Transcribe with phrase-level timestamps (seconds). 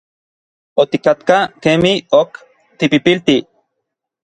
[0.83, 2.31] Otikatkaj kemij ok
[2.77, 3.41] tipipiltij.